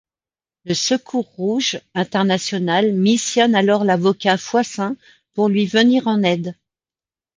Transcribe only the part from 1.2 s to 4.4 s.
rouge international missionne alors l'avocat